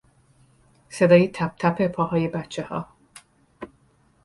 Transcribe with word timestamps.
صدای 0.89 1.27
تپ 1.27 1.55
تپ 1.59 1.87
پاهای 1.87 2.27
بچهها 2.27 2.87